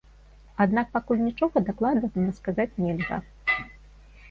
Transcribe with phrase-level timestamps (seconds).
[0.63, 3.23] Аднак пакуль нічога дакладна сказаць нельга.